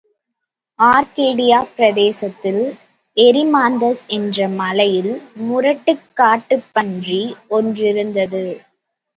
ஆர்க்கேடியாப் 0.79 1.73
பிரதேசத்தில் 1.75 2.61
எரிமாந்தஸ் 3.17 4.01
என்ற 4.07 4.47
மலையில் 4.55 5.13
முரட்டுக் 5.41 6.09
காட்டுப் 6.13 6.69
பன்றி 6.73 7.21
ஒன்றிருந்தது. 7.51 8.45